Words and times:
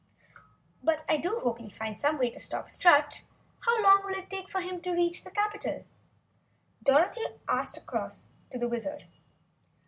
"But 0.83 1.05
I 1.07 1.17
do 1.17 1.41
hope 1.43 1.59
we'll 1.59 1.69
find 1.69 1.99
some 1.99 2.17
way 2.17 2.31
to 2.31 2.39
stop 2.39 2.71
Strut! 2.71 3.21
How 3.59 3.83
long 3.83 4.01
will 4.03 4.17
it 4.17 4.31
take 4.31 4.51
him 4.51 4.81
to 4.81 4.89
reach 4.93 5.23
the 5.23 5.29
capitol?" 5.29 5.85
Dorothy 6.81 7.21
called 7.45 7.77
across 7.77 8.25
to 8.49 8.57
the 8.57 8.67
Wizard. 8.67 9.03